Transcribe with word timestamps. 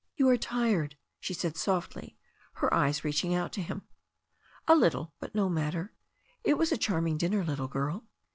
"You 0.15 0.27
are 0.29 0.35
tired," 0.35 0.97
she 1.19 1.35
said 1.35 1.55
softly, 1.55 2.17
her 2.53 2.73
eyes 2.73 3.03
reaching 3.03 3.35
out 3.35 3.53
to 3.53 3.61
him. 3.61 3.83
"A 4.67 4.75
little, 4.75 5.13
but 5.19 5.35
no 5.35 5.47
matter. 5.47 5.93
It 6.43 6.57
was 6.57 6.71
a 6.71 6.75
charming 6.77 7.19
dinner, 7.19 7.43
little 7.43 7.67
girl." 7.67 8.07